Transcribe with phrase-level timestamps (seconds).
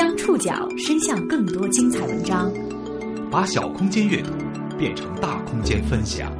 [0.00, 2.50] 将触角伸向更多精彩文章，
[3.30, 4.30] 把小空间阅读
[4.78, 6.32] 变成大空间分享。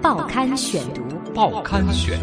[0.00, 1.02] 报刊选读，
[1.34, 2.18] 报刊选。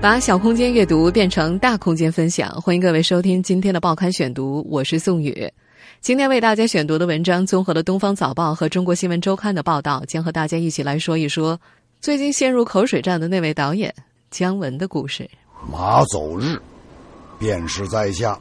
[0.00, 5.52] 把小空间阅读变成大空间分享，欢迎各位收听今天的报刊选读，我是宋宇。
[6.00, 11.60] 今天为大家选读的文章综合了《东方早报》和《中国新闻周刊》的报道，将和大家一起来说一说
[12.00, 13.92] 最近陷入口水战的那位导演
[14.30, 15.28] 姜文的故事。
[15.72, 16.60] 马走日，
[17.38, 18.38] 便是在下。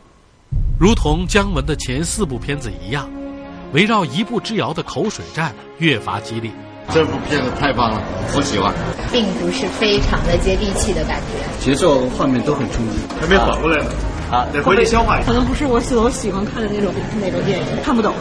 [0.79, 3.09] 如同姜文的前四部片子一样，
[3.73, 6.51] 围绕一步之遥的口水战越发激烈。
[6.89, 8.01] 这部片子太棒了，
[8.35, 8.73] 我喜欢，
[9.11, 13.91] 并不是非常的接地气的感觉，节奏画面都很冲击，还没缓过来呢。
[14.31, 15.27] 啊，得回去消化一下。
[15.27, 18.13] 可能不是我喜我喜欢看的那种那种电影，看不懂。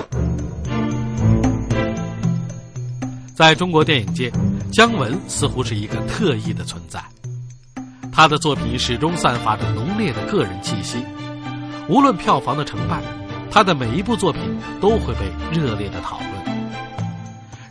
[3.36, 4.32] 在中国电影界，
[4.72, 7.00] 姜文似乎是一个特异的存在。
[8.12, 11.04] 他的作品始终散发着浓烈的个人气息，
[11.88, 13.02] 无论票房的成败，
[13.50, 14.42] 他的每一部作品
[14.80, 16.30] 都会被热烈的讨论。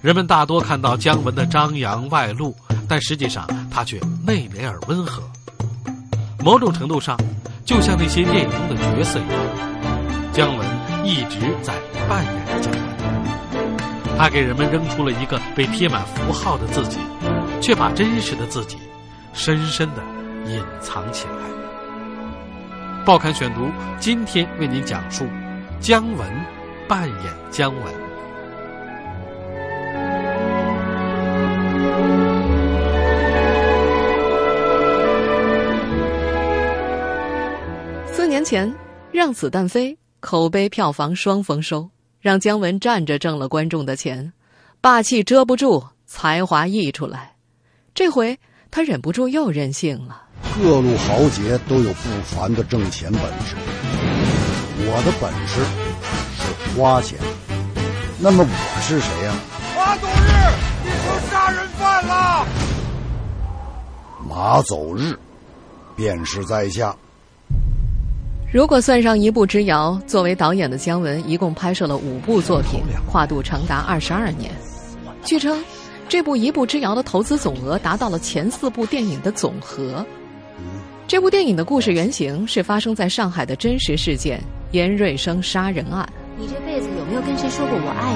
[0.02, 2.56] 人们大多看到姜文的张扬外露，
[2.88, 5.24] 但实际上他却内敛而温和。
[6.44, 7.18] 某种程度上。
[7.66, 9.40] 就像那些电影中的角色一样，
[10.32, 10.68] 姜文
[11.04, 11.74] 一直在
[12.08, 14.18] 扮演着姜文。
[14.20, 17.00] 他给人们扔出了一个被贴满符号的自己，
[17.60, 18.78] 却把真实的自己
[19.34, 20.04] 深深的
[20.48, 21.34] 隐藏起来。
[23.06, 25.26] 报刊选读今天为您讲述
[25.80, 26.28] 姜文
[26.88, 27.94] 扮演姜文。
[38.08, 38.74] 四年前
[39.12, 41.88] 让子弹飞，口碑票房双丰收，
[42.20, 44.34] 让姜文站着挣了观众的钱，
[44.82, 47.36] 霸气遮不住，才华溢出来。
[47.94, 48.38] 这回
[48.72, 50.24] 他忍不住又任性了。
[50.58, 53.56] 各路豪杰都有不凡的挣钱本事，
[54.80, 55.64] 我的本事
[56.36, 57.18] 是花钱。
[58.20, 59.34] 那么我是谁呀？
[59.76, 60.30] 马走日，
[60.84, 62.46] 你成杀人犯了。
[64.30, 65.18] 马走日，
[65.96, 66.96] 便是在下。
[68.54, 74.52] 如果算上一步之遥，作为导演的姜文一共拍摄了五部作品，跨度长达二十二年。
[75.24, 75.62] 据称，
[76.08, 80.06] 这部一步之遥的投资总额达到了前四部电影的总和。
[81.08, 86.08] 这部电影的故事原型是发生在上海的真实事件——严瑞生杀人案。
[86.38, 88.14] 你这辈子有没有跟谁说过我爱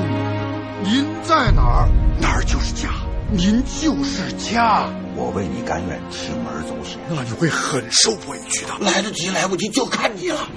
[0.84, 0.92] 你？
[0.92, 1.90] 您在哪儿，
[2.22, 2.90] 哪儿就是家。
[3.32, 4.90] 您就是家。
[5.16, 8.72] 我为你甘愿铤而走险，那你会很受委屈的。
[8.80, 10.50] 来得及，来不及，就看你了。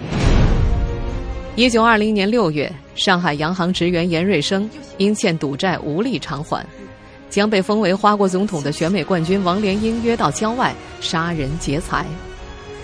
[1.54, 6.64] 一九二零年六月，上海洋行职员严瑞生因欠赌债无力偿还，
[7.32, 12.04] 将被封为花国总统的选美冠军王连英约到郊外杀人劫财。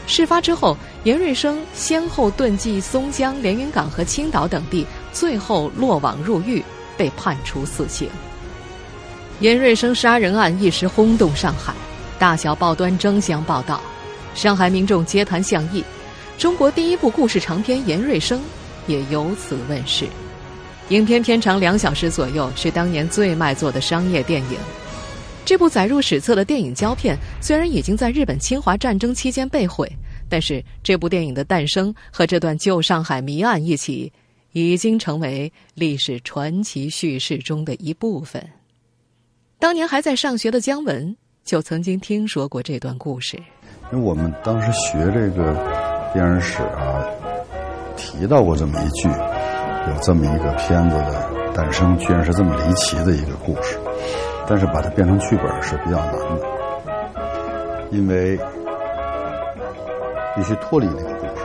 [0.06, 6.64] 事发之后，严瑞生先后遁迹松江、连云港和青岛等地，最后落网入狱，
[6.96, 8.08] 被判处死刑。
[9.40, 11.74] 严瑞生杀人案一时轰动上海，
[12.18, 13.82] 大小报端争相报道，
[14.34, 15.84] 上海民众皆谈巷议。
[16.38, 18.38] 中国第一部故事长篇《严瑞生》
[18.86, 20.06] 也由此问世。
[20.90, 24.58] 影片片长两小时左右，是当年最卖座的商业电影。
[25.44, 29.90] 这部载入史册的电影胶片虽然已经在日本侵华战争期间被毁，
[30.28, 34.10] 但是这部电影的诞生和这段旧上海谜案一起，
[34.52, 38.42] 已经成为历史传奇叙事中的一部分。
[39.58, 43.36] 当年还在上学的姜文就曾经听说过这段故事。
[43.92, 45.54] 因为我们当时学这个
[46.14, 47.04] 电影史啊，
[47.96, 49.08] 提到过这么一句，
[49.88, 53.78] 有这么一个片子的诞生，居然是这么离奇的一个故事。
[54.46, 56.46] 但是把它变成剧本是比较难的，
[57.90, 58.38] 因为
[60.34, 61.44] 必须脱离那个故事，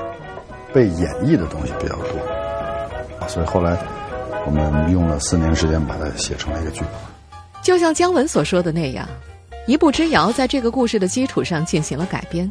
[0.74, 3.78] 被演绎的东西比较多，所以后来
[4.46, 6.90] 我们用了四年时间把它写成了一个剧本。
[7.62, 9.06] 就像姜文所说的那样，
[9.68, 12.50] 《一步之遥》在这个故事的基础上进行了改编。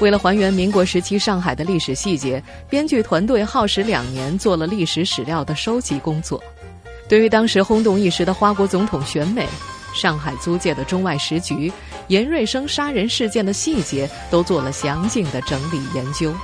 [0.00, 6.42] 为了还原民国时期上海的历史细节，编剧团队耗时两年做了历史史料的收集工作。
[7.08, 9.46] 对于当时轰动一时的花国总统选美、
[9.94, 11.72] 上海租界的中外时局、
[12.08, 16.34] 严瑞生杀人事件的细节，都做了详尽的整理研究。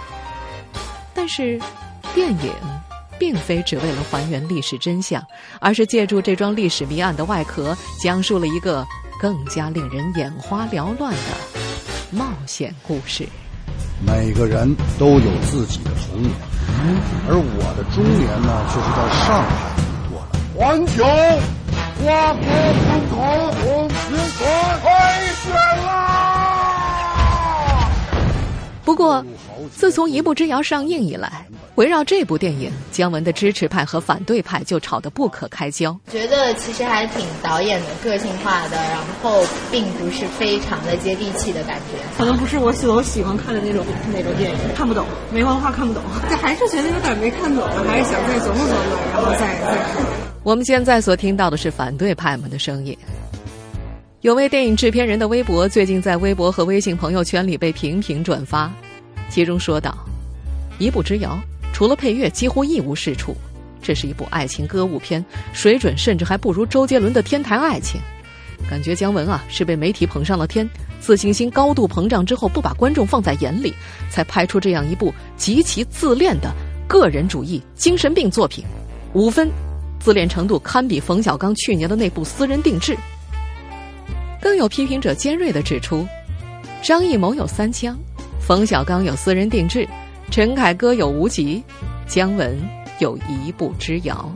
[1.14, 1.60] 但是，
[2.14, 2.52] 电影。
[3.20, 5.20] 并非只为了还原历史真相，
[5.58, 8.86] 而是借助这桩历史谜案的外壳，讲述了一个
[9.20, 11.57] 更加令人眼花缭乱的
[12.10, 13.28] 冒险故事。
[14.04, 16.32] 每个人都有自己的童年，
[17.28, 20.38] 而我的中年呢，就是在上海度过的。
[20.54, 21.04] 环球，
[22.02, 22.42] 花国
[22.84, 23.12] 总统，
[23.62, 23.96] 红星
[24.38, 24.40] 团
[24.80, 24.86] 开
[25.42, 25.52] 选
[25.84, 25.88] 啦！
[28.94, 29.24] 过，
[29.76, 31.46] 自从《一步之遥》上映以来，
[31.78, 35.96] 围绕这部电影，姜文的支持派和反对派就吵得不可开交。
[36.10, 41.96] 觉得其实还挺导演的个性化的，然后并不是非常的接地气的感觉。
[42.16, 50.04] 可能不是我喜我喜欢看的那种那种电影，看不懂，没文化看不懂，这还是觉得有点没看懂，还是想再琢磨琢磨，然后再再看。
[50.42, 52.98] 我们现在所听到的是反对派们的声音。
[54.22, 58.68] 有位电影制片人的微博最近在微博和微信朋友圈里被频频转发，
[59.30, 59.96] 其中说道
[60.80, 61.38] ：“一步之遥，
[61.78, 63.36] 除了配乐几乎一无是处。
[63.80, 68.00] 这是一部爱情歌舞片，水准甚至还不如周杰伦的《天台爱情》。
[68.68, 73.72] 感觉姜文啊是被媒体捧上了天，自信心高度膨胀之后，不把观众放在眼里，
[74.10, 76.52] 才拍出这样一部极其自恋的
[76.88, 78.64] 个人主义精神病作品。
[79.12, 79.48] 五分，
[80.00, 82.92] 自恋程度堪比冯小刚去年的那部《私人定制》。”
[84.42, 86.04] 更有批评者尖锐地指出，
[86.82, 87.96] 张艺谋有三枪，
[88.40, 89.88] 冯小刚有私人定制，
[90.30, 91.62] 陈凯歌有无极，
[92.06, 92.56] 姜文
[92.98, 94.30] 有一步之遥。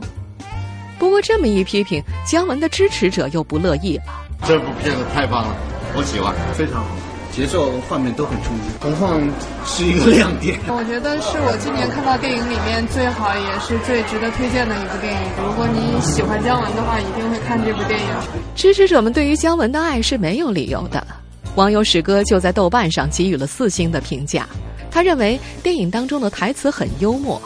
[0.97, 4.03] 不过这么一批评，姜文的支持者又不乐意了。
[4.45, 5.55] 这部片子太棒了，
[5.95, 6.89] 我喜欢，非常好。
[7.31, 9.19] 节奏、画面都很冲击，投放
[9.65, 10.59] 是一个亮点。
[10.67, 15.19] 我觉得是我今年看到电影里面最好也是最值得推荐的一部电影。
[15.41, 18.07] 如果你喜欢姜文的话，一定会看这部电影。
[18.55, 21.05] 支持者们对于姜文的爱是没有理由的。
[21.55, 24.47] 网友史哥就在豆瓣上给予了四星的评价。
[24.93, 27.41] 他认为电影当中的台词很幽默。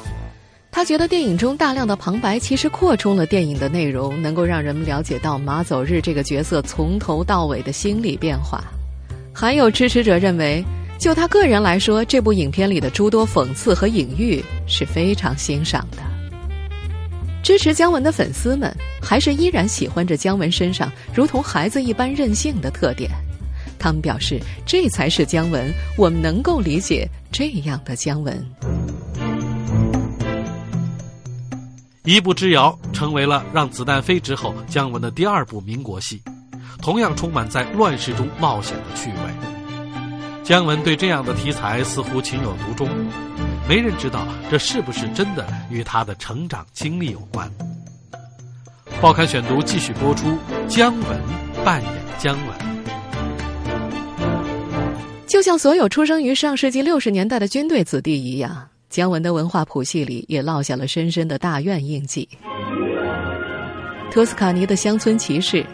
[0.69, 8.61] 他觉得电影中大量的旁白其实扩充了电影的内容，能够让人们了解到马走日这个角色从头到尾的心理变化。
[9.33, 10.61] 还有支持者认为，
[10.99, 15.97] 就他个人来说，这部影片里的诸多讽刺和隐喻是非常欣赏的。
[17.41, 23.09] 支持姜文的粉丝们还是依然喜欢着姜文身上如同孩子一般任性的特点。
[23.79, 28.45] 他们表示，这才是姜文，我们能够理解这样的姜文。
[32.03, 36.21] 一步之遥成为了让子弹飞之后姜文的第二部民国戏。
[36.79, 39.17] 同样充满在乱世中冒险的趣味。
[40.43, 42.87] 姜文对这样的题材似乎情有独钟，
[43.67, 47.51] 没人知道这是不是真的与他的成长经历有关。
[49.01, 50.37] 报刊选读继续播出，
[50.69, 51.21] 姜文
[51.65, 52.66] 扮演姜文。
[55.27, 62.27] 就像所有出生于上世纪六十年代的军队子弟一样，姜文的文化谱系里也烙下了深深的大院印记。
[64.09, 65.65] 托斯卡尼的乡村骑士。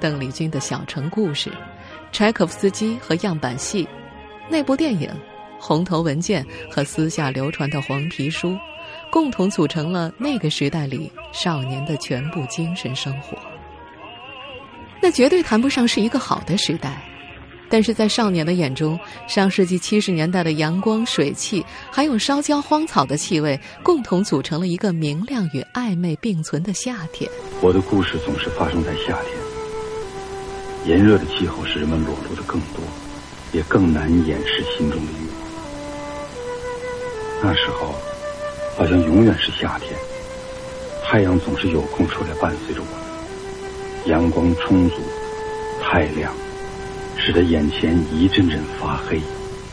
[0.00, 1.52] 邓丽君的小城故事，
[2.10, 3.86] 柴可夫斯基和样板戏，
[4.48, 5.10] 那部电影，
[5.58, 8.56] 红头文件和私下流传的黄皮书，
[9.12, 13.36] 共同组成了那个时代里少年的全部精神生活。
[15.02, 17.02] 那绝对谈不上是一个好的时代，
[17.70, 27.30] 但是在少年的眼中，上世纪七十年代的阳光、水汽，还有烧焦荒草的气味，共同组成了一个明亮与暧昧并存的夏天。
[27.62, 29.38] 我的故事总是发生在夏天。
[30.86, 32.82] 炎热的气候使人们裸露的更多，
[33.52, 35.36] 也更难掩饰心中的欲望。
[37.42, 37.94] 那时候，
[38.76, 39.92] 好像永远是夏天，
[41.04, 44.96] 太阳总是有空出来伴随着我，阳光充足，
[45.82, 46.34] 太亮，
[47.16, 49.20] 使得眼前一阵阵发黑。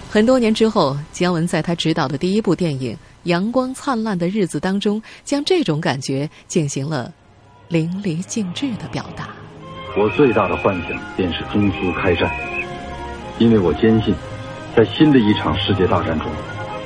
[0.10, 7.12] 很多年之后，姜文在他执导的第一部电影《阳光灿烂的日子》当中，将这种感觉进行了
[7.68, 9.30] 淋漓尽致的表达。
[9.98, 12.32] 我最大的幻想便是中苏开战，
[13.38, 14.16] 因为我坚信，
[14.76, 16.28] 在新的一场世界大战中，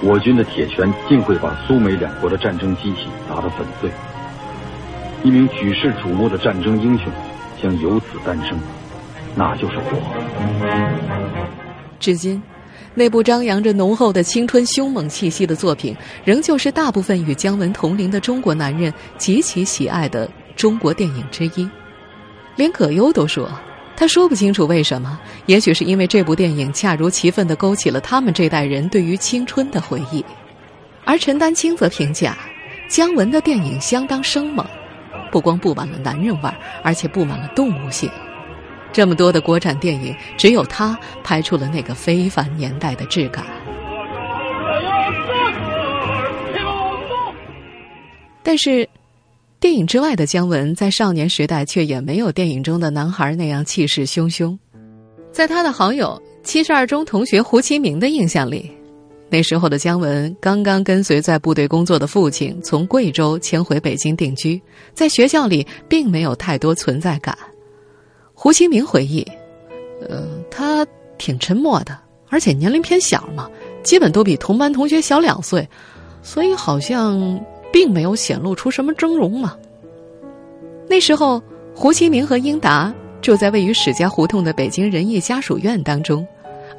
[0.02, 3.90] 我军的铁拳定会把苏美两国的战争机器打得粉碎，
[5.24, 7.12] 一名举世瞩目的战争英雄
[7.62, 8.58] 将由此诞生，
[9.36, 9.94] 那就是我。
[12.00, 12.42] 至今，
[12.94, 15.96] 那部张扬着浓厚的青春凶猛气息的作品，
[16.26, 21.70] 仍旧是大部分与姜文同龄的中国男人极其喜爱的中国电影之一。
[22.56, 23.50] 连葛优都说，
[23.96, 30.26] 他说不清楚为什么，也许是因为这部电影恰如其分的勾起了他们这代人对于青春的回忆。
[31.06, 32.38] 而陈丹青则评价，
[32.90, 34.66] 姜文的电影相当生猛，
[35.32, 36.50] 不光布满了男人味，
[36.84, 38.10] 而且布满了动物性。
[38.92, 43.46] 这么多的国产电影，只有他拍出了那个非凡年代的质感。
[48.44, 48.88] 但是。
[49.60, 54.58] 电影之外的姜文，在少年时代却也没有电影中的男孩那样气势汹汹。
[55.32, 58.72] 在他的好友七十二中同学胡其明的印象里，
[59.30, 64.60] 那时候的姜文刚刚跟随在部队工作的父亲从贵州迁回北京定居，
[64.96, 67.38] 在学校里并没有太多存在感。
[68.44, 69.24] 胡其明回忆
[70.10, 70.84] ：“呃，他
[71.20, 71.96] 挺沉默的，
[72.28, 73.48] 而且年龄偏小嘛，
[73.84, 75.70] 基本都比同班同学小两岁，
[76.24, 77.40] 所以好像
[77.72, 79.56] 并没有显露出什么峥嵘嘛。
[80.90, 81.40] 那时候，
[81.76, 86.28] 胡其明和英达住在位于史家胡同的北京仁义家属院当中，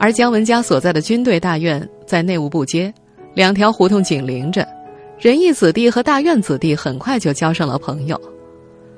[0.01, 2.93] 而姜文家所在的军队大院在内务部街，
[3.35, 4.67] 两条胡同紧邻着。
[5.17, 8.21] 仁义子弟和大院子弟很快就交上了朋友。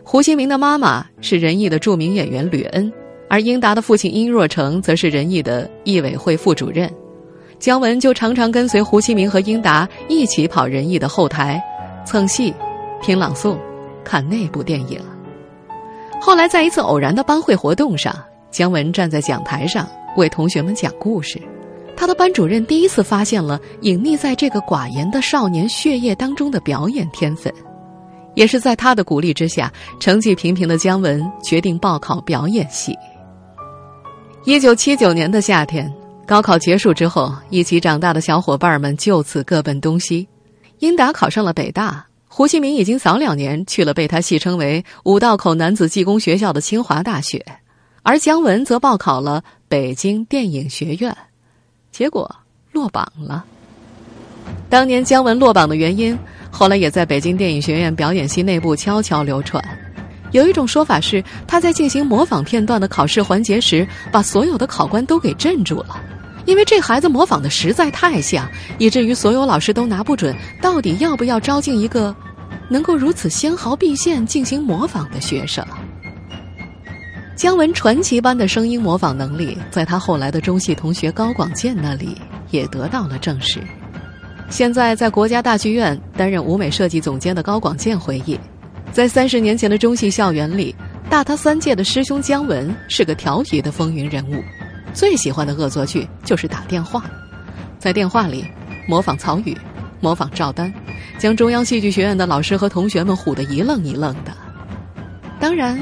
[0.07, 2.93] 胡其明的妈妈是仁义的著名演员吕恩，
[3.29, 6.89] 而英达的父亲殷若成则是仁义的艺委会副主任。
[7.59, 11.61] 姜文就常常跟随胡其明和英达一起跑仁义的后台，
[12.05, 12.53] 蹭戏、
[13.01, 13.57] 听朗诵、
[14.05, 15.01] 看那部电影。
[16.21, 18.15] 后来在一次偶然的班会活动上，
[18.51, 21.41] 姜文站在讲台上为同学们讲故事。
[21.97, 27.53] 他的班主任第一次发现了隐匿在这个寡言的少年血液当中的表演天分，
[28.35, 32.97] 也是在他的鼓励之下，成绩平平的姜文决定报考表演系。
[34.45, 35.91] 一九七九年的夏天，
[36.27, 40.29] 高考结束之后，一起长大的小伙伴们就此各奔东西。
[40.81, 47.43] 英达考上了北大，胡锡明已经早两年去了被他戏称为“五道口男子技工学校”的清华大学，
[48.03, 51.17] 而姜文则报考了北京电影学院。
[51.91, 52.29] 结果
[52.73, 53.45] 落榜了。
[54.69, 56.19] 当年姜文落榜的原因，
[56.51, 59.63] 后来也在北京电影学院表演系内部悄悄流传。
[60.33, 66.01] 有一种说法是，他在进行模仿片段的考试环节时，把所有的考官都给镇住了，
[66.45, 72.13] 因为这孩子模仿的实在太像，以至于所有老师都拿不准到底要不要招进一个
[72.69, 75.65] 能够如此纤毫毕现进行模仿的学生。
[77.37, 82.17] 姜文传奇般的声音模仿能力，在他后来的中戏同学高广健那里
[82.51, 83.61] 也得到了证实。
[84.55, 88.39] 现在在国家大剧院担任舞美设计总监的高广健回忆，
[88.93, 90.73] 在三十年前的中戏校园里，
[91.11, 94.41] 大他三届的师兄姜文是个调皮的风云人物，
[94.93, 97.03] 最喜欢的恶作剧就是打电话，
[97.81, 98.45] 在电话里
[98.87, 99.59] 模仿曹禺，
[99.99, 100.73] 模仿赵丹，
[101.19, 104.31] 将中央戏剧学院的老师和同学们唬得一愣一愣的。
[105.41, 105.77] 当然。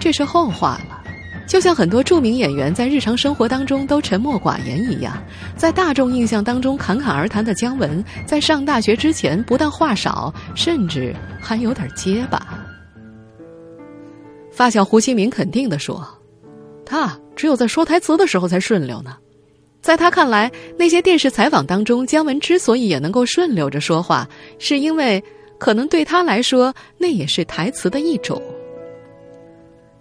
[0.00, 0.97] 这是后话了，
[1.48, 5.16] 就像很多著名演员在日常生活当中都沉默寡言一样，
[5.56, 12.62] 在大众印象当中侃侃而谈的姜文，在上大学之前不但话少，甚至还有点结巴。
[14.52, 16.06] 发小胡锡明肯定的说
[16.84, 19.16] ：“他只有在说台词的时候才顺溜呢。”
[19.80, 24.28] 在他看来，那些电视采访当中，姜文之所以也能够顺溜着说话，
[24.58, 25.22] 是因为
[25.56, 28.42] 可能对他来说，那也是台词的一种。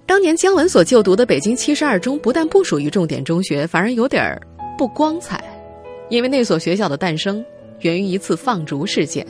[0.08, 4.42] 当年姜文所就读的北京七十二中不但不属于重点中学，反而有点儿
[4.78, 5.44] 不光彩，
[6.08, 7.44] 因为那所学校的诞生
[7.82, 9.28] 源于一次放逐事件。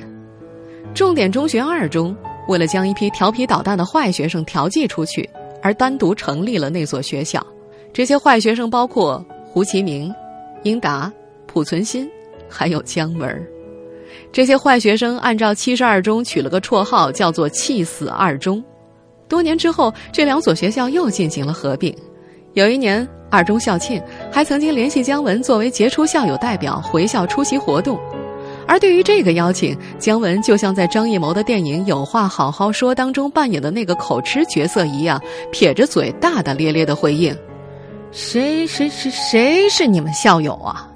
[0.93, 2.15] 重点中学二中
[2.47, 5.27] 为了将一批调皮捣蛋的坏学生调剂出去，
[5.63, 7.45] 而单独成立了那所学校。
[7.91, 10.13] 这些坏学生包括胡其明、
[10.61, 11.11] 英达、
[11.47, 12.07] 濮存昕，
[12.47, 13.47] 还有姜文。
[14.31, 18.63] 这些坏学生按照七十二中取了个绰号，叫做“气死二中”。
[19.27, 21.95] 多年之后，这两所学校又进行了合并。
[22.53, 27.99] 有一年，二中校庆还曾经联系姜文作为杰出校友代表回校出席活动。
[28.65, 37.35] 而对于这个邀请，姜文就像在张艺谋的电影《有话好好说》当中扮演的那个口吃角色一样，撇着嘴大大咧咧的回应
[38.11, 40.89] ：“谁谁谁谁是你们校友啊？”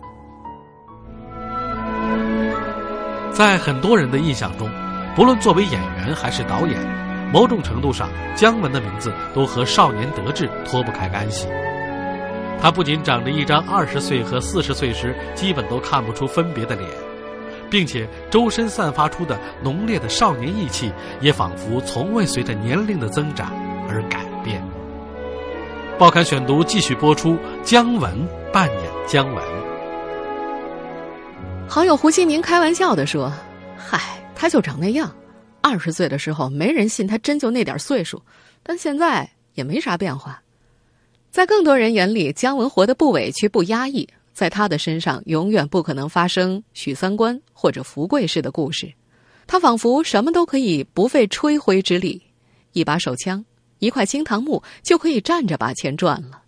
[3.31, 4.69] 在很多人的印象中，
[5.15, 6.77] 不论作为演员还是导演。
[7.31, 11.47] 某种程度上，姜文的名字都和少年得志脱不开干系。
[12.61, 16.87] 他不仅长着一张二十岁和四十岁时基本都看不出分别的脸，
[17.69, 23.51] 并且周身散发出的浓烈的少年意气，也仿佛从未随着年龄的增长
[23.89, 24.61] 而改变。
[25.97, 28.11] 报刊选读继续播出，姜文
[28.51, 29.43] 扮演姜文。
[31.67, 33.31] 好友胡锡明开玩笑的说
[33.77, 33.99] ：“嗨，
[34.35, 35.09] 他就长那样。”
[35.61, 38.21] 二十岁的时候，没人信他真就那点岁数，
[38.63, 40.41] 但现在也没啥变化。
[41.29, 48.91] 在更多人眼里，姜文活得不委屈不压抑，在他的身上永远不可能发生许三观或者福贵式的故事。
[49.47, 52.21] 他仿佛什么都可以不费吹灰之力，
[52.73, 53.43] 一把手枪，
[53.79, 56.41] 一块青堂木就可以站着把钱赚了。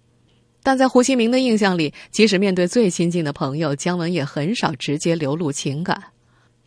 [0.61, 6.01] 但在胡锡明的印象里，即使面对最亲近的朋友，姜文也很少直接流露情感。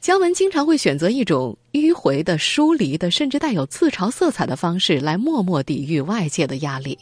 [0.07, 6.97] 姜文经常会选择一种迂回的、疏离的，甚至带有自嘲色彩的方式来默默抵御外界的压力。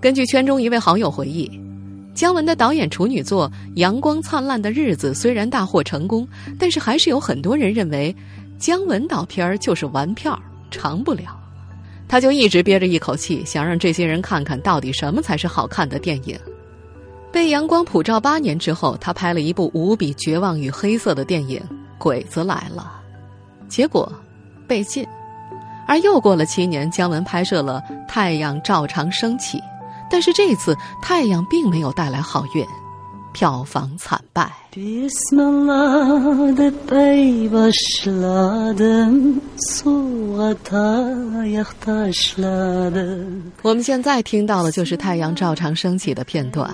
[0.00, 1.48] 根据圈中一位好友回忆，
[2.12, 6.26] 姜文的导演处女作《阳光灿烂的日子》虽然大获成功，
[6.58, 8.12] 但是还是有很多人认为，
[8.58, 10.36] 姜文导片儿就是玩票，
[10.72, 11.38] 长不了。
[12.08, 16.36] 他就一直憋着一口气，想让这些人看看到底什么才是好看的电影。
[17.32, 21.58] 被阳光普照八年之后，他拍了一部无比绝望与黑色的电影
[21.98, 22.92] 《鬼子来了》，
[23.68, 24.12] 结果
[24.68, 25.06] 被禁。
[25.88, 29.58] 而又过了七年，姜文拍摄了《太阳照常升起》，
[30.10, 32.64] 但是这次太阳并没有带来好运，
[33.32, 34.50] 票房惨败。
[43.62, 46.70] 我们现在听到的就是《太阳照常升起》的片段。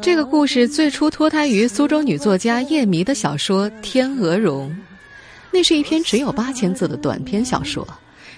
[0.00, 4.70] 这个故事最初脱胎于苏州女作家叶迷的小说《天鹅绒》，
[5.50, 7.86] 那是一篇只有八千字的短篇小说。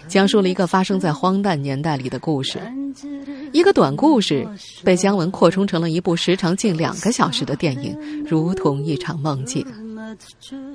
[0.08, 2.60] 讲述了一个发生在荒诞年代里的故事，
[3.52, 4.46] 一个短故事
[4.84, 7.96] 被姜文扩充成了一部时长近两个小时的电影，
[8.28, 9.66] 如同一场梦境。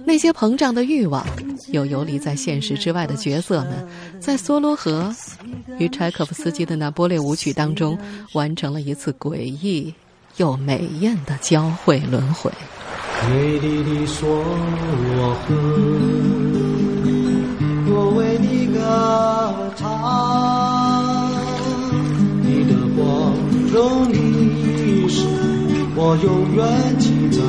[0.03, 1.23] 那些膨胀的欲望，
[1.71, 3.87] 又游离在现实之外的角色们，
[4.19, 5.13] 在梭罗河
[5.77, 7.95] 与柴可夫斯基的那波列舞曲当中，
[8.33, 9.93] 完成了一次诡异
[10.37, 12.51] 又美艳的交汇轮回。
[13.29, 15.55] 美丽的梭罗河。
[17.89, 18.26] 我为
[26.09, 27.41] 我永远记在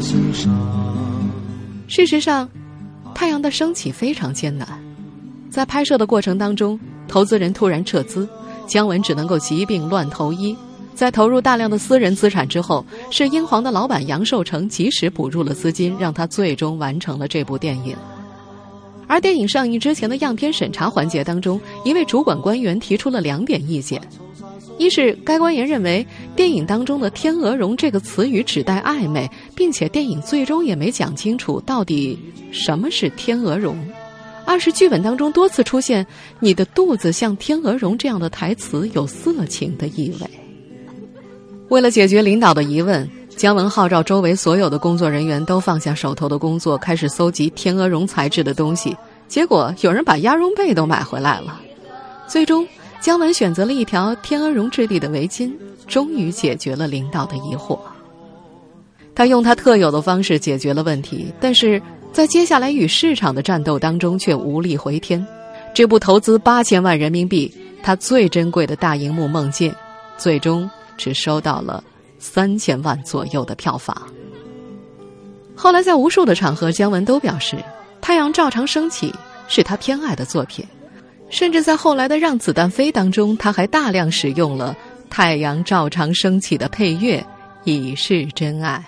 [0.00, 0.52] 心上。
[1.86, 2.48] 事实上，
[3.14, 4.66] 太阳的升起非常艰难，
[5.48, 6.76] 在拍摄的过程当中，
[7.06, 8.28] 投资人突然撤资，
[8.66, 10.56] 姜文只能够疾病乱投医。
[10.92, 17.96] 在投入大量的私人资产之后，是英皇的老板杨受成及时补入了资金，让他最终完成了这部电影。
[19.06, 24.00] 而电影上映之前的样片审查环节当中，一位主管官员提出了两点意见：
[24.78, 26.04] 一是该官员认为
[26.40, 32.18] 电影当中的“天鹅绒”这个词语指代暧昧，并且电影最终也没讲清楚到底
[32.50, 33.74] 什么是天鹅绒；
[34.46, 36.06] 二是剧本当中多次出现
[36.40, 40.30] “你的肚子像天鹅绒”这样的台词有色情的意味。
[41.68, 43.06] 为了解决领导的疑问。
[43.36, 48.96] 姜文号召周围所有的工作人员都放下手头的工作，开始搜集天鹅绒材质的东西。
[49.28, 51.60] 结果有人把鸭绒被都买回来了。
[52.26, 52.66] 最终，
[53.00, 55.52] 姜文选择了一条天鹅绒质地的围巾，
[55.86, 57.78] 终于解决了领导的疑惑。
[59.14, 61.80] 他用他特有的方式解决了问题，但是
[62.12, 65.26] 在接下来与市场的战斗当中却无力回天。
[65.74, 69.74] 这部投资八千万人民币、他最珍贵的大荧幕梦境，
[70.18, 71.82] 最终只收到了。
[72.22, 73.96] 三千万左右的票房。
[75.56, 77.56] 后来在无数的场合，姜文都表示
[78.02, 79.10] 《太阳照常升起》
[79.48, 80.62] 是他偏爱的作品，
[81.30, 84.76] 甚至在后来的《让子弹飞》当中，他还大量使用了
[85.08, 87.24] 《太阳照常升起》的配乐，
[87.64, 88.84] 以示真爱。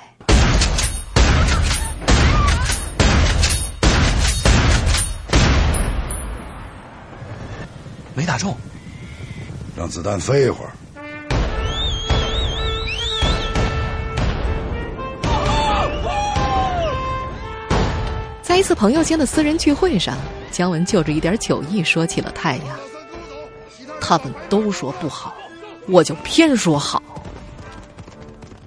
[8.14, 8.54] 没打中，
[9.74, 10.72] 让子弹飞一会儿。
[18.42, 20.18] 在一次朋友间的私人聚会上，
[20.52, 22.66] 姜文就着一点酒意说起了太阳。
[24.00, 25.34] 他们都说不好，
[25.88, 27.02] 我就偏说好。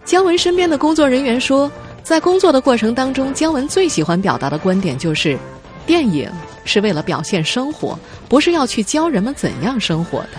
[0.03, 1.71] 姜文身边的工作人员说，
[2.03, 5.37] 在工作的过程当中，姜文最喜欢表达的观点就是：
[5.85, 6.29] 电影
[6.63, 7.97] 是为了表现生活，
[8.29, 10.29] 不是要去教人们怎样生活的。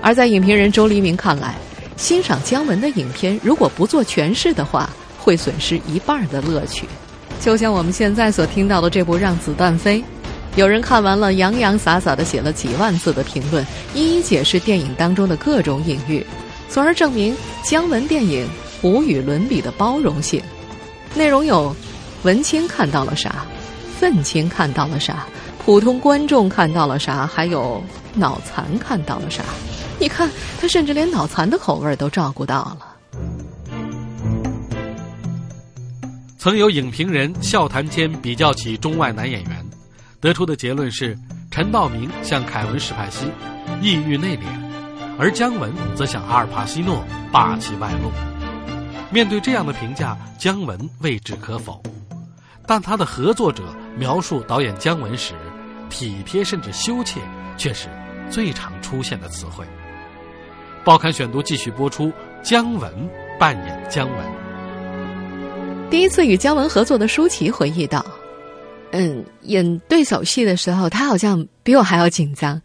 [0.00, 1.54] 而在影评人周黎明看来，
[1.96, 6.86] 欣赏姜文的影片，如果不做诠释的话，会损失一半的乐趣。
[7.40, 10.00] 就像我们现在所听到的这部《让子弹飞》，
[10.56, 16.26] 有人看完了洋洋洒洒的写了几万字的评论，一一解释电影当中的各种隐喻，
[16.68, 18.48] 从而证明姜文电影
[18.82, 20.42] 无与伦比的包容性。
[21.14, 21.74] 内容有：
[22.24, 23.46] 文青看到了啥，
[23.98, 25.26] 愤青看到了啥，
[25.64, 27.80] 普通观众看到了啥，还有
[28.14, 29.42] 脑残看到了啥。
[30.00, 30.28] 你看，
[30.60, 32.96] 他甚至连脑残的口味都照顾到了。
[36.36, 39.67] 曾有影评人笑谈间比较起中外男演员，
[40.20, 41.16] 得出的结论是：
[41.50, 43.26] 陈道明像凯文·史派西，
[43.80, 44.42] 抑郁内敛；
[45.16, 48.10] 而姜文则像阿尔帕西诺，霸气外露。
[49.12, 51.80] 面对这样的评价，姜文未置可否，
[52.66, 53.62] 但他的合作者
[53.96, 55.34] 描述导演姜文时，
[55.88, 57.20] 体贴甚至羞怯，
[57.56, 57.88] 却是
[58.28, 59.64] 最常出现的词汇。
[60.84, 62.92] 报刊选读继续播出，姜文
[63.38, 64.18] 扮演姜文。
[65.90, 68.04] 第一次与姜文合作的舒淇回忆道
[68.92, 72.60] ：“嗯，演对手戏的时候，他好像比我还要紧张。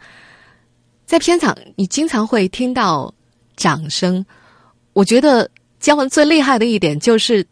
[1.05, 3.13] 在片场，你经常会听到
[3.55, 4.25] 掌声。
[4.93, 7.45] 我觉得姜文最厉害的一点就是，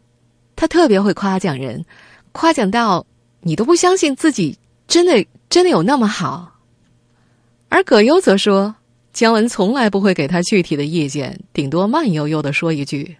[0.56, 1.84] 他特别会夸奖人，
[2.32, 3.04] 夸奖到
[3.40, 4.58] 你都不相信自己
[4.88, 6.60] 真的真的有那么好。
[7.68, 8.74] 而葛优则说，
[9.12, 13.16] 姜文从来不会给他具体的意见，顶多慢悠悠的说一句。”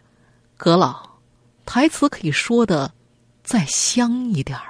[0.57, 1.19] 葛老，
[1.67, 2.93] 台词可以说的
[3.43, 4.65] 再香一点儿。”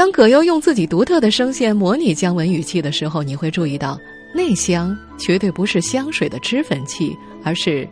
[0.00, 4.00] 当葛优用自己独特的声线模拟姜文语气的时候，你会注意到，
[4.34, 7.86] 那香绝对不是香水的脂粉气，而是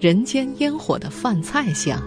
[0.00, 2.02] 人间烟火的饭菜香。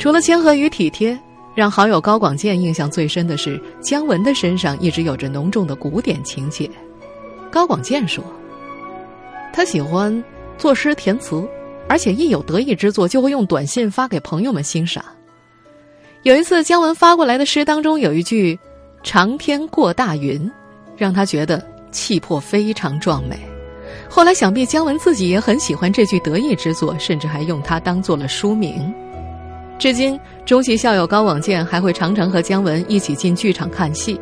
[0.00, 1.16] 除了谦和与体贴，
[1.54, 6.68] 让好友高广健印象最深的是姜文的身上一直有着浓重的古典情结。
[7.52, 8.24] 高广健说
[9.54, 10.12] ：“他喜欢
[10.58, 11.48] 作诗填词，
[11.88, 15.04] 而且一有得意之作就会用短信发给朋友们欣赏。
[16.22, 18.56] 有一次，姜文发过来的诗当中有一句
[19.02, 20.48] ‘长天过大云’，
[20.96, 23.36] 让他觉得气魄非常壮美。
[24.08, 28.94] 后来想必姜文自己也很喜欢这句得意之作，甚至还用它当做了书名。
[29.80, 34.20] 至今，中戏校友高广健还会常常和姜文一起进剧场看戏。”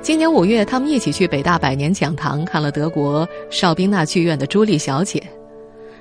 [0.00, 5.18] 今年五月，他们一起去北大百年讲堂看了德国绍宾纳剧院的《朱莉小姐》。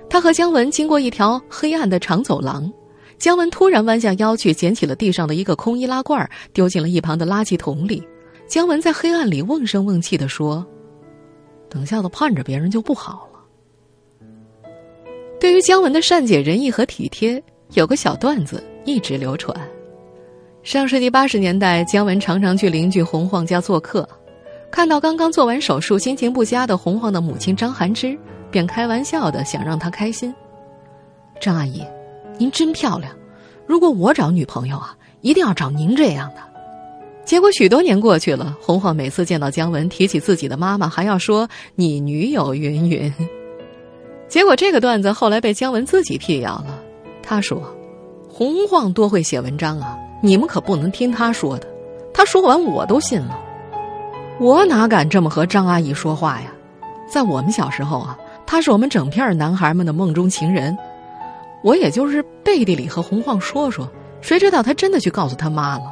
[0.09, 2.71] 他和姜文经过一条黑暗的长走廊，
[3.23, 8.03] 姜文突然弯下腰去捡起了地上的一个空易拉罐，丢进了一旁的垃圾桶里。
[8.47, 10.65] 姜文在黑暗里瓮声瓮气地说
[11.71, 13.39] ：“等下子盼着别人就不好了。”
[15.39, 17.41] 对于姜文的善解人意和体贴，
[17.75, 19.57] 有个小段子一直流传。
[20.61, 24.05] 上世纪八十年代，姜文常常去邻居洪晃家做客，
[24.69, 28.19] 看到刚刚做完手术、心情不佳的洪晃的母亲张含之，
[28.51, 30.35] 便开玩笑的想让她开心。
[31.39, 31.81] 张阿姨，
[32.37, 33.13] 您真漂亮，
[33.65, 36.41] 如果我找女朋友啊，一定要找您这样的。
[37.25, 43.13] 结果许多年过去了，洪晃每次见到姜文提起自己的妈妈，还要说你女友云云。
[44.27, 46.79] 结果这个段子后来被姜文自己辟谣了，
[47.21, 47.61] 他说
[48.27, 51.67] ：“洪晃多会写文章啊。”你们可不能听他说的，
[52.13, 53.37] 他说完我都信了。
[54.39, 56.51] 我哪敢这么和张阿姨说话呀？
[57.09, 60.77] 在我们小时候啊，他是我们整片男孩们的梦中情人。
[61.63, 63.89] 我也就是背地里和洪晃说说，
[64.21, 65.85] 谁知道他真的去告诉他妈了。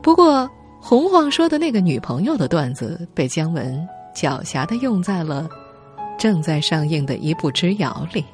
[0.00, 0.48] 不过
[0.80, 5.48] 洪晃说的那个女朋友的段子，被姜文狡黠的用在了
[6.16, 8.24] 正在上映的一部《之遥》里。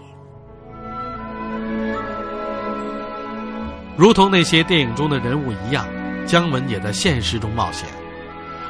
[3.97, 5.87] 如同那些电影中的人物一样，
[6.27, 7.89] 姜文也在现实中冒险。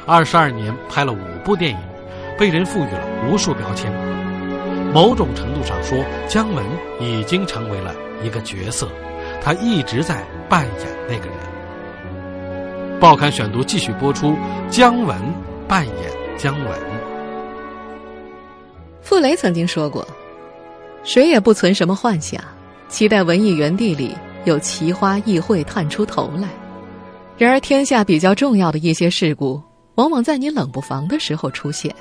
[0.05, 1.77] 二十二年拍了五部电影，
[2.37, 4.18] 被人赋予了无数标签。
[4.93, 5.97] 某种程度上说，
[6.27, 6.65] 姜文
[6.99, 8.87] 已经成为了一个角色，
[9.41, 12.99] 他一直在扮演那个人。
[12.99, 14.35] 报刊选读继续播出：
[14.69, 15.17] 姜文
[15.67, 15.95] 扮演
[16.37, 16.79] 姜文。
[19.01, 20.07] 傅雷曾经说过
[21.03, 22.41] ：“谁也不存什么幻想，
[22.87, 26.47] 期待文艺园地里。”有奇花异卉探出头来，
[27.37, 29.61] 然而天下比较重要的一些事故，
[29.95, 31.93] 往往在你冷不防的时候出现。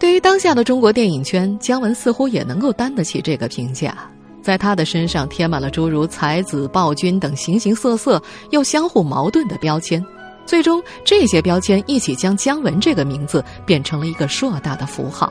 [0.00, 3.94] 对于当下的中国电影圈，姜文似乎也能够担得起这个评价。
[4.40, 10.02] 在他的身上贴满了诸如才子、暴君等形形色色又相互矛盾的标签，
[10.46, 15.30] 最终这些标签一起将姜文这个名字变成了一个硕大的符号。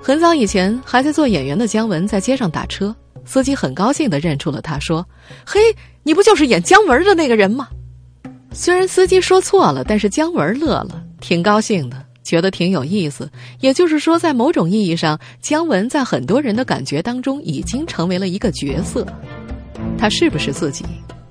[0.00, 2.94] 很早以前，还在做演员的姜文在街上打车。
[3.24, 5.04] 司机很高兴的认出了他，说
[5.44, 5.60] ：“嘿，
[6.04, 7.66] 你不就是演姜文的那个人吗？”
[8.54, 13.30] 虽然司机说错了，但是姜文乐了，挺高兴的，觉得挺有意思。
[13.60, 19.06] 也就是说，在某种意义上，姜文在很多人的感觉当中已经成为了一个角色。
[19.96, 20.84] 他是不是自己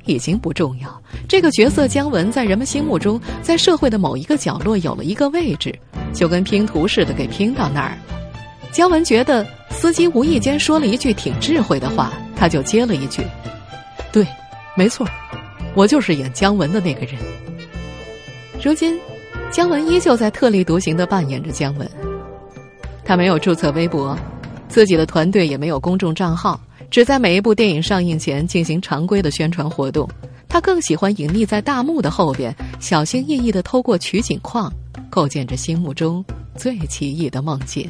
[0.05, 5.77] 已经不重要，这个角色姜文在人们心目中，在社会的某一个角落有了一个位置，
[6.13, 7.97] 就跟拼图似的给拼到那儿了。
[8.71, 9.45] 姜文觉得。
[9.71, 13.21] 司机无意间说了一句挺智慧的话，他就接了一句
[14.09, 14.25] ：“对，
[14.73, 15.05] 没错，
[15.73, 17.15] 我就是演姜文的那个人。”
[18.63, 18.97] 如今，
[19.51, 21.89] 姜文依旧在特立独行的扮演着姜文。
[23.03, 24.17] 他没有注册微博，
[24.67, 30.09] 自己的团队也没有公众账号，只在每一部电影上映前进行常规的宣传活动。
[30.47, 34.71] 他更喜欢隐匿在大幕的后边，小心翼翼的透过取景框，
[35.09, 36.23] 构建着心目中
[36.55, 37.89] 最奇异的梦境。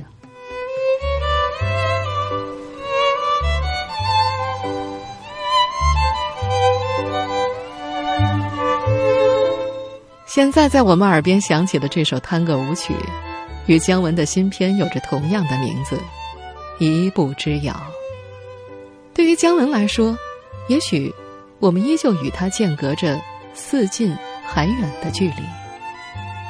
[10.36, 12.94] 现在在我们耳边响起的这首探戈舞曲，
[13.68, 15.96] 与姜文的新片有着同样的名字，
[16.84, 17.74] 《一步之遥》。
[19.14, 20.18] 对于姜文来说，
[20.68, 21.16] 也许
[21.60, 23.18] 我们依旧与他间隔着
[23.54, 24.14] 似近
[24.46, 25.36] 还远的距离。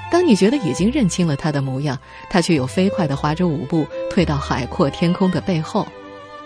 [0.10, 1.96] 当你觉得已经认清了他的模样，
[2.28, 5.88] 他却又飞快的划着舞步退到海阔天空的背后，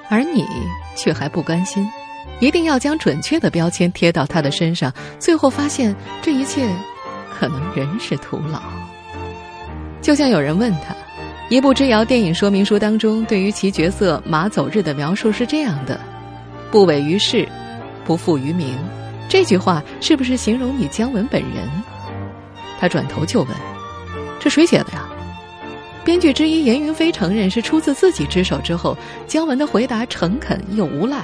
[0.09, 0.45] 而你
[0.93, 1.89] 却还不甘心，
[2.41, 6.69] 一定要将准确的标签贴到他的身上，最后发现这一切。
[7.39, 8.59] 可能仍是徒劳。
[10.01, 10.93] 就像有人问他
[11.49, 15.97] ：“一步之遥电影说明书当中对于其角色马走日的描述是这样的
[16.69, 17.47] ：“不违于世，
[18.03, 18.77] 不负于名。”
[19.29, 21.69] 这句话是不是形容你姜文本人？
[22.79, 23.49] 他转头就问
[24.39, 25.07] ：“这谁写的呀？”
[26.03, 28.97] 编剧之一严云飞承认是出自自己之手之后，
[29.27, 31.21] 姜文的回答诚恳又无赖。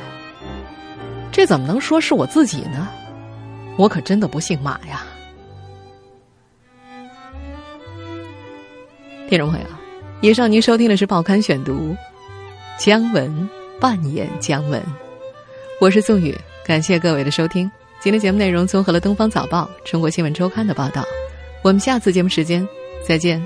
[1.32, 2.88] 这怎么能说是我自己呢？
[3.78, 5.04] 我可真的不姓马呀！
[9.28, 9.66] 听众朋友，
[10.22, 11.74] 以上您收听的是《报刊选读》，
[12.78, 14.80] 姜文扮演姜文，
[15.82, 17.70] 我是宋宇，感谢各位的收听。
[18.00, 21.04] 今天节目内容综合了《东方早报》《中国新闻周刊》的报道，
[21.64, 22.68] 我们下次节目时间
[23.04, 23.44] 再见。